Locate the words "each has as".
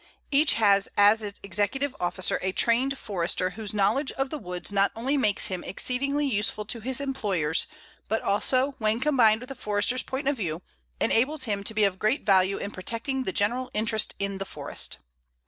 0.31-1.21